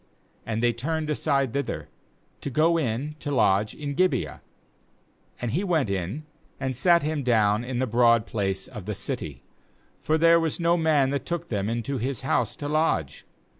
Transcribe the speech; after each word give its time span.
15And 0.47 0.61
they 0.61 0.73
turned 0.73 1.11
aside 1.11 1.53
thither, 1.53 1.87
to 2.41 2.49
go 2.49 2.75
in 2.79 3.15
to 3.19 3.29
lodge 3.29 3.75
in 3.75 3.93
Gibeah; 3.93 4.41
and 5.39 5.51
he 5.51 5.63
went 5.63 5.91
in, 5.91 6.25
and 6.59 6.73
sat^him 6.73 7.23
down 7.23 7.63
in 7.63 7.77
the 7.77 7.85
broad 7.85 8.25
place 8.25 8.67
of 8.67 8.87
the 8.87 8.95
city; 8.95 9.43
for 10.01 10.17
there 10.17 10.39
was 10.39 10.59
no 10.59 10.75
man 10.75 11.11
that 11.11 11.27
took 11.27 11.49
them 11.49 11.69
into 11.69 11.99
his 11.99 12.21
house 12.21 12.55
to 12.55 12.67
lodge. 12.67 13.27